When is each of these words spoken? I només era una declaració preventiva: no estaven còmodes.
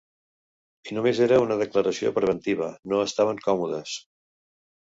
I 0.91 0.95
només 0.97 1.19
era 1.25 1.37
una 1.43 1.57
declaració 1.59 2.13
preventiva: 2.17 2.71
no 2.95 3.05
estaven 3.11 3.47
còmodes. 3.47 3.99